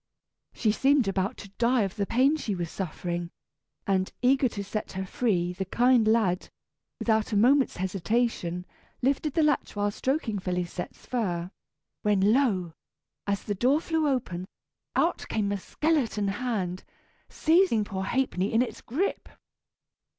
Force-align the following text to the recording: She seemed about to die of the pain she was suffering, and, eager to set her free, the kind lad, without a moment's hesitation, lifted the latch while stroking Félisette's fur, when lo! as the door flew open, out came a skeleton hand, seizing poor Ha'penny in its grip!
She 0.53 0.71
seemed 0.71 1.07
about 1.07 1.37
to 1.37 1.49
die 1.59 1.83
of 1.83 1.95
the 1.95 2.07
pain 2.07 2.35
she 2.35 2.55
was 2.55 2.71
suffering, 2.71 3.29
and, 3.85 4.11
eager 4.23 4.49
to 4.49 4.63
set 4.63 4.93
her 4.93 5.05
free, 5.05 5.53
the 5.53 5.63
kind 5.63 6.07
lad, 6.07 6.49
without 6.97 7.31
a 7.33 7.37
moment's 7.37 7.77
hesitation, 7.77 8.65
lifted 9.03 9.33
the 9.35 9.43
latch 9.43 9.75
while 9.75 9.91
stroking 9.91 10.39
Félisette's 10.39 11.05
fur, 11.05 11.51
when 12.01 12.33
lo! 12.33 12.73
as 13.27 13.43
the 13.43 13.53
door 13.53 13.79
flew 13.79 14.07
open, 14.07 14.47
out 14.95 15.27
came 15.29 15.51
a 15.51 15.57
skeleton 15.57 16.29
hand, 16.29 16.83
seizing 17.29 17.83
poor 17.83 18.03
Ha'penny 18.05 18.51
in 18.51 18.63
its 18.63 18.81
grip! 18.81 19.29